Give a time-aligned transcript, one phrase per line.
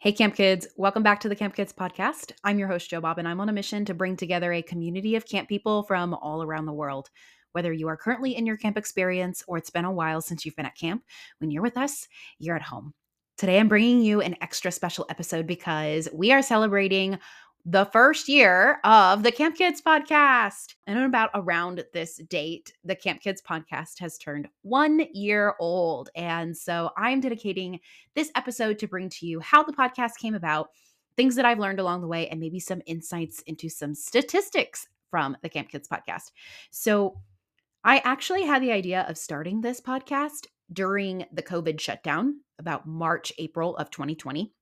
[0.00, 0.68] Hey, Camp Kids.
[0.76, 2.30] Welcome back to the Camp Kids podcast.
[2.44, 5.16] I'm your host, Joe Bob, and I'm on a mission to bring together a community
[5.16, 7.10] of camp people from all around the world.
[7.50, 10.54] Whether you are currently in your camp experience or it's been a while since you've
[10.54, 11.02] been at camp,
[11.40, 12.06] when you're with us,
[12.38, 12.94] you're at home.
[13.38, 17.18] Today, I'm bringing you an extra special episode because we are celebrating
[17.64, 20.74] the first year of the Camp Kids podcast.
[20.86, 26.08] And about around this date, the Camp Kids podcast has turned one year old.
[26.14, 27.80] And so I'm dedicating
[28.14, 30.70] this episode to bring to you how the podcast came about,
[31.16, 35.36] things that I've learned along the way, and maybe some insights into some statistics from
[35.42, 36.30] the Camp Kids podcast.
[36.70, 37.20] So
[37.84, 43.32] I actually had the idea of starting this podcast during the COVID shutdown about March,
[43.38, 44.52] April of 2020.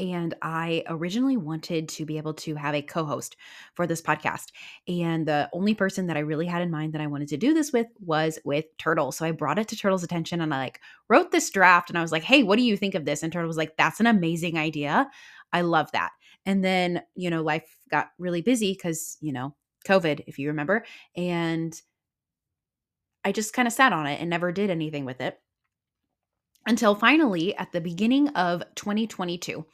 [0.00, 3.36] And I originally wanted to be able to have a co host
[3.74, 4.46] for this podcast.
[4.88, 7.52] And the only person that I really had in mind that I wanted to do
[7.52, 9.12] this with was with Turtle.
[9.12, 12.02] So I brought it to Turtle's attention and I like wrote this draft and I
[12.02, 13.22] was like, hey, what do you think of this?
[13.22, 15.08] And Turtle was like, that's an amazing idea.
[15.52, 16.12] I love that.
[16.46, 19.54] And then, you know, life got really busy because, you know,
[19.86, 20.84] COVID, if you remember.
[21.14, 21.78] And
[23.22, 25.38] I just kind of sat on it and never did anything with it
[26.66, 29.64] until finally at the beginning of 2022.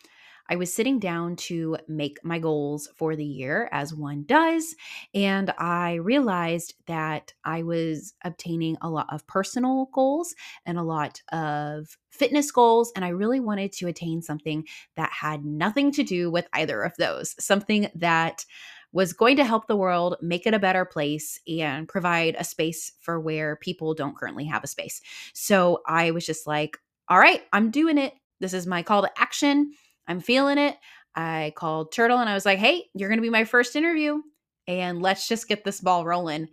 [0.48, 4.75] I was sitting down to make my goals for the year, as one does,
[5.14, 11.22] and I realized that I was obtaining a lot of personal goals and a lot
[11.33, 16.30] of fitness goals, and I really wanted to attain something that had nothing to do
[16.30, 18.44] with either of those, something that
[18.92, 22.92] was going to help the world make it a better place and provide a space
[23.00, 25.02] for where people don't currently have a space.
[25.34, 28.14] So I was just like, all right, I'm doing it.
[28.41, 29.72] This is my call to action.
[30.06, 30.76] I'm feeling it.
[31.14, 34.20] I called Turtle and I was like, hey, you're going to be my first interview.
[34.66, 36.48] And let's just get this ball rolling.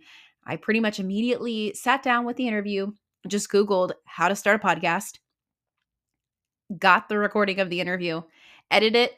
[0.46, 2.92] I pretty much immediately sat down with the interview,
[3.26, 5.18] just Googled how to start a podcast,
[6.78, 8.22] got the recording of the interview,
[8.70, 9.14] edited it,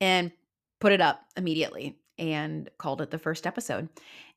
[0.00, 0.32] and
[0.80, 3.88] put it up immediately and called it the first episode.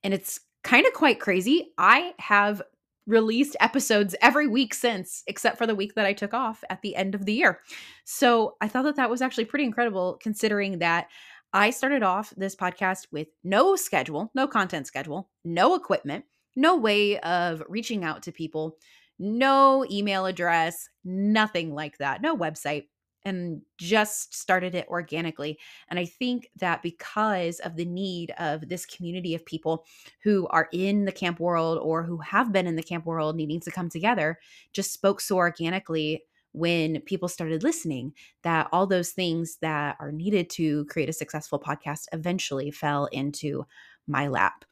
[0.04, 1.74] And it's kind of quite crazy.
[1.78, 2.62] I have
[3.08, 6.96] released episodes every week since, except for the week that I took off at the
[6.96, 7.62] end of the year.
[8.04, 11.08] So I thought that that was actually pretty incredible considering that
[11.54, 16.26] I started off this podcast with no schedule, no content schedule, no equipment,
[16.56, 18.76] no way of reaching out to people,
[19.18, 22.88] no email address, nothing like that, no website
[23.28, 25.60] and just started it organically.
[25.90, 29.86] And I think that because of the need of this community of people
[30.24, 33.60] who are in the camp world or who have been in the camp world needing
[33.62, 34.40] to come together,
[34.74, 36.24] just spoke so organically
[36.54, 41.60] when people started listening that all those things that are needed to create a successful
[41.60, 43.66] podcast eventually fell into
[44.08, 44.66] my lap.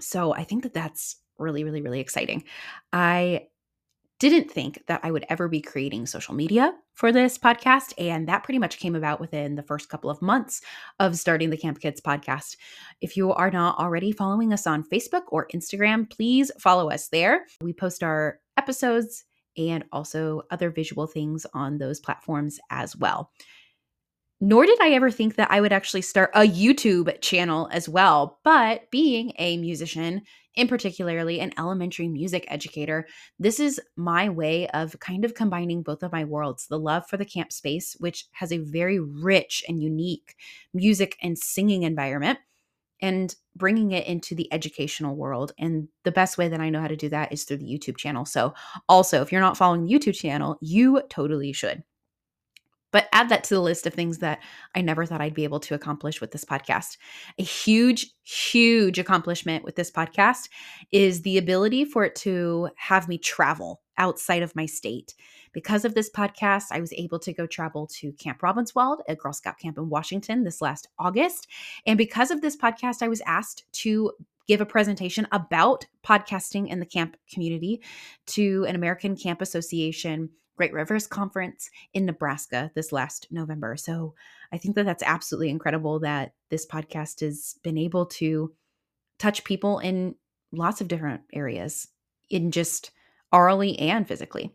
[0.00, 2.44] So I think that that's really, really, really exciting.
[2.92, 3.46] I
[4.20, 7.94] didn't think that I would ever be creating social media for this podcast.
[7.96, 10.60] And that pretty much came about within the first couple of months
[11.00, 12.56] of starting the Camp Kids podcast.
[13.00, 17.46] If you are not already following us on Facebook or Instagram, please follow us there.
[17.62, 19.24] We post our episodes
[19.56, 23.30] and also other visual things on those platforms as well.
[24.40, 28.38] Nor did I ever think that I would actually start a YouTube channel as well.
[28.42, 30.22] But being a musician,
[30.54, 33.06] in particularly an elementary music educator,
[33.38, 37.18] this is my way of kind of combining both of my worlds the love for
[37.18, 40.34] the camp space, which has a very rich and unique
[40.72, 42.38] music and singing environment,
[43.02, 45.52] and bringing it into the educational world.
[45.58, 47.98] And the best way that I know how to do that is through the YouTube
[47.98, 48.24] channel.
[48.24, 48.54] So,
[48.88, 51.82] also, if you're not following the YouTube channel, you totally should.
[52.92, 54.40] But add that to the list of things that
[54.74, 56.96] I never thought I'd be able to accomplish with this podcast.
[57.38, 60.48] A huge, huge accomplishment with this podcast
[60.90, 65.14] is the ability for it to have me travel outside of my state.
[65.52, 69.32] Because of this podcast, I was able to go travel to Camp Robbinswold, a Girl
[69.32, 71.48] Scout camp in Washington this last August.
[71.86, 74.12] And because of this podcast, I was asked to
[74.48, 77.80] give a presentation about podcasting in the camp community
[78.26, 83.78] to an American Camp Association Great Rivers Conference in Nebraska this last November.
[83.78, 84.14] So
[84.52, 88.52] I think that that's absolutely incredible that this podcast has been able to
[89.18, 90.16] touch people in
[90.52, 91.88] lots of different areas,
[92.28, 92.90] in just
[93.32, 94.52] orally and physically.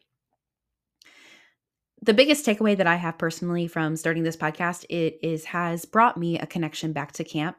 [2.03, 6.19] The biggest takeaway that I have personally from starting this podcast it is has brought
[6.19, 7.57] me a connection back to camp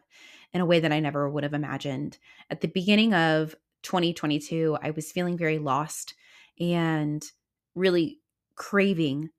[0.52, 2.18] in a way that I never would have imagined.
[2.48, 6.14] At the beginning of 2022, I was feeling very lost
[6.60, 7.28] and
[7.74, 8.20] really
[8.56, 9.30] craving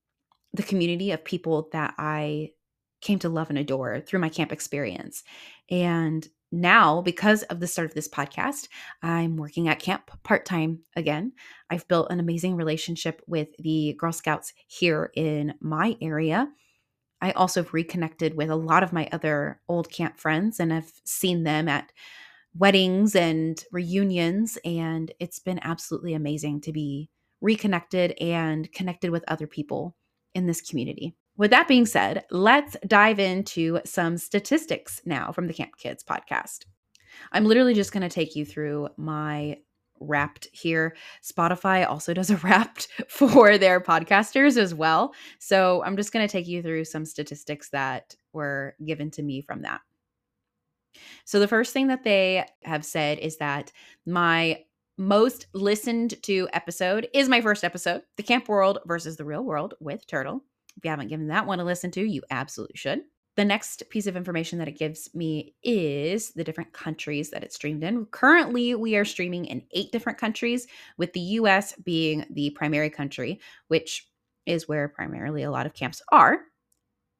[0.54, 2.52] the community of people that I
[3.02, 5.24] came to love and adore through my camp experience.
[5.70, 8.70] And now, because of the start of this podcast,
[9.02, 11.34] I'm working at camp part time again.
[11.70, 16.48] I've built an amazing relationship with the Girl Scouts here in my area.
[17.22, 20.92] I also have reconnected with a lot of my other old camp friends and have
[21.04, 21.92] seen them at
[22.56, 24.58] weddings and reunions.
[24.64, 27.10] And it's been absolutely amazing to be
[27.42, 29.96] reconnected and connected with other people
[30.34, 31.16] in this community.
[31.38, 36.66] With that being said, let's dive into some statistics now from the Camp Kids podcast.
[37.32, 39.58] I'm literally just going to take you through my
[40.00, 40.96] wrapped here.
[41.24, 45.14] Spotify also does a wrapped for their podcasters as well.
[45.40, 49.42] So I'm just going to take you through some statistics that were given to me
[49.42, 49.82] from that.
[51.26, 53.72] So the first thing that they have said is that
[54.06, 54.64] my
[54.98, 59.76] most listened to episode is my first episode, The Camp World versus the Real World
[59.80, 60.44] with Turtle.
[60.76, 63.02] If you haven't given that one a listen to, you absolutely should.
[63.36, 67.56] The next piece of information that it gives me is the different countries that it's
[67.56, 68.08] streamed in.
[68.08, 70.66] Currently, we are streaming in eight different countries,
[70.98, 74.08] with the US being the primary country, which
[74.48, 76.40] is where primarily a lot of camps are.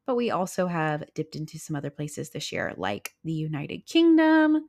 [0.08, 4.68] But we also have dipped into some other places this year, like the United Kingdom,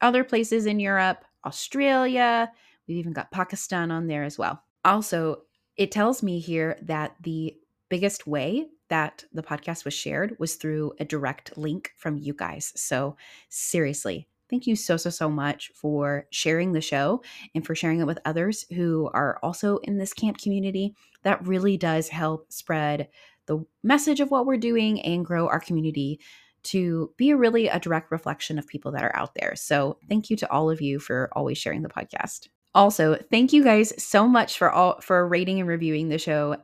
[0.00, 2.50] other places in Europe, Australia.
[2.86, 4.62] We've even got Pakistan on there as well.
[4.84, 5.42] Also,
[5.76, 7.54] it tells me here that the
[7.88, 12.72] biggest way that the podcast was shared was through a direct link from you guys.
[12.76, 13.16] So,
[13.48, 17.22] seriously, thank you so, so, so much for sharing the show
[17.54, 20.94] and for sharing it with others who are also in this camp community.
[21.22, 23.08] That really does help spread
[23.46, 26.20] the message of what we're doing and grow our community
[26.64, 29.54] to be a really a direct reflection of people that are out there.
[29.56, 32.48] So, thank you to all of you for always sharing the podcast.
[32.74, 36.56] Also, thank you guys so much for all for rating and reviewing the show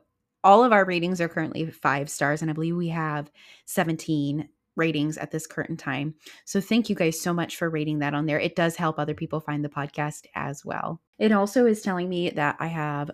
[0.43, 3.31] all of our ratings are currently five stars, and I believe we have
[3.65, 6.15] 17 ratings at this current time.
[6.45, 8.39] So thank you guys so much for rating that on there.
[8.39, 11.01] It does help other people find the podcast as well.
[11.19, 13.11] It also is telling me that I have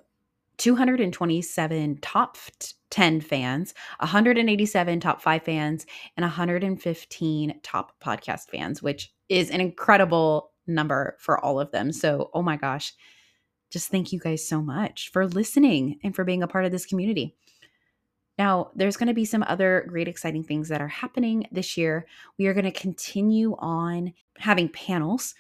[0.58, 2.38] 227 top
[2.90, 10.52] 10 fans, 187 top 5 fans, and 115 top podcast fans, which is an incredible
[10.66, 11.92] number for all of them.
[11.92, 12.94] So, oh my gosh,
[13.70, 16.86] just thank you guys so much for listening and for being a part of this
[16.86, 17.36] community.
[18.38, 22.06] Now, there's going to be some other great, exciting things that are happening this year.
[22.38, 25.34] We are going to continue on having panels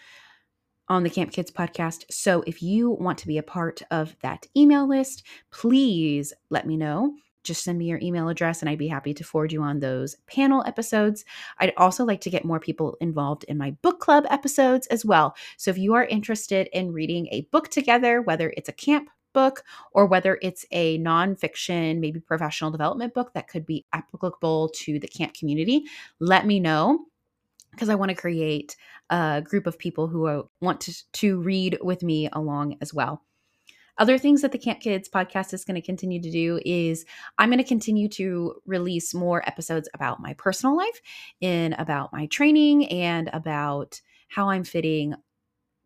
[0.89, 2.05] on the Camp Kids podcast.
[2.09, 6.77] So if you want to be a part of that email list, please let me
[6.77, 7.13] know
[7.47, 10.15] just send me your email address and I'd be happy to forward you on those
[10.27, 11.23] panel episodes.
[11.59, 15.35] I'd also like to get more people involved in my book club episodes as well.
[15.55, 19.63] So if you are interested in reading a book together, whether it's a camp book
[19.93, 25.07] or whether it's a nonfiction, maybe professional development book that could be applicable to the
[25.07, 25.85] camp community,
[26.19, 27.05] let me know
[27.77, 28.75] because I want to create
[29.11, 33.21] a group of people who want to, to read with me along as well.
[33.99, 37.05] Other things that the Camp Kids podcast is going to continue to do is
[37.37, 41.01] I'm going to continue to release more episodes about my personal life
[41.41, 45.15] and about my training and about how I'm fitting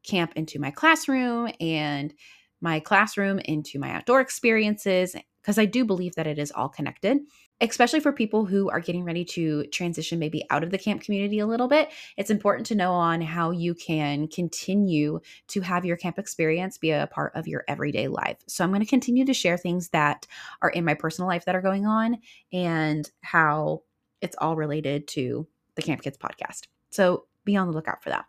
[0.04, 2.14] camp into my classroom and
[2.60, 7.20] my classroom into my outdoor experiences because I do believe that it is all connected
[7.62, 11.40] especially for people who are getting ready to transition maybe out of the camp community
[11.40, 15.96] a little bit, it's important to know on how you can continue to have your
[15.96, 18.38] camp experience be a part of your everyday life.
[18.48, 20.26] So I'm going to continue to share things that
[20.62, 22.18] are in my personal life that are going on
[22.52, 23.84] and how
[24.22, 26.68] it's all related to the Camp Kids podcast.
[26.90, 28.26] So be on the lookout for that.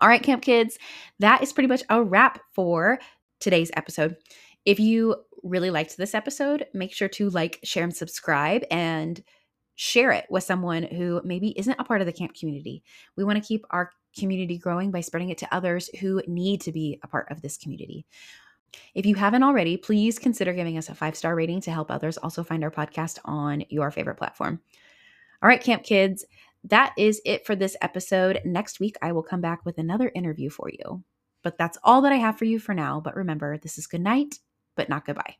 [0.00, 0.78] All right, Camp Kids,
[1.20, 2.98] that is pretty much a wrap for
[3.38, 4.16] today's episode.
[4.64, 9.22] If you really liked this episode, make sure to like, share, and subscribe and
[9.74, 12.82] share it with someone who maybe isn't a part of the camp community.
[13.16, 16.72] We want to keep our community growing by spreading it to others who need to
[16.72, 18.06] be a part of this community.
[18.94, 22.18] If you haven't already, please consider giving us a five star rating to help others
[22.18, 24.60] also find our podcast on your favorite platform.
[25.42, 26.24] All right, Camp Kids,
[26.64, 28.40] that is it for this episode.
[28.44, 31.02] Next week, I will come back with another interview for you.
[31.42, 33.00] But that's all that I have for you for now.
[33.00, 34.38] But remember, this is good night
[34.76, 35.36] but not goodbye.